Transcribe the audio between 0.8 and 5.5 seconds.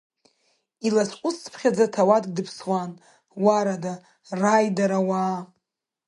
Илацәҟәысцыԥхьаӡа ҭауадк дыԥсуан, Уарада, раидара, уаа!